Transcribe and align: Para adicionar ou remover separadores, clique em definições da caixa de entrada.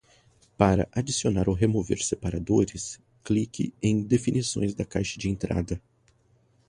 Para 0.57 0.89
adicionar 0.99 1.47
ou 1.47 1.53
remover 1.53 2.01
separadores, 2.01 2.99
clique 3.23 3.71
em 3.83 4.01
definições 4.01 4.73
da 4.73 4.83
caixa 4.83 5.19
de 5.19 5.29
entrada. 5.29 5.79